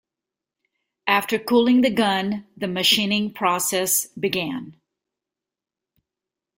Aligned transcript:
After 1.05 1.37
cooling 1.37 1.81
the 1.81 1.91
gun 1.91 2.47
the 2.57 2.67
machining 2.67 3.31
process 3.31 4.07
began. 4.07 4.75